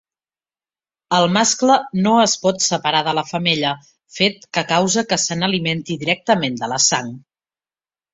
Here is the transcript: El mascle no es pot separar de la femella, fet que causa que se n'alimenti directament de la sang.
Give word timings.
El 1.15 1.25
mascle 1.33 1.73
no 2.07 2.13
es 2.21 2.31
pot 2.45 2.63
separar 2.67 3.01
de 3.07 3.13
la 3.17 3.23
femella, 3.31 3.73
fet 4.19 4.47
que 4.59 4.63
causa 4.73 5.05
que 5.11 5.19
se 5.25 5.37
n'alimenti 5.43 5.99
directament 6.05 6.57
de 6.63 6.71
la 6.73 6.81
sang. 6.87 7.13